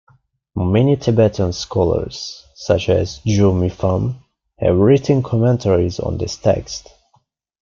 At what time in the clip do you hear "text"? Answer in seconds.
6.37-6.89